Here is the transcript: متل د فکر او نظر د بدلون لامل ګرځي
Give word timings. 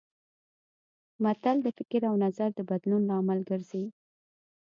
متل 1.23 1.57
د 1.63 1.67
فکر 1.77 2.01
او 2.09 2.15
نظر 2.25 2.49
د 2.55 2.59
بدلون 2.69 3.01
لامل 3.09 3.39
ګرځي 3.49 3.85